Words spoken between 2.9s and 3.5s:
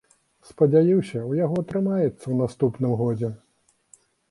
годзе.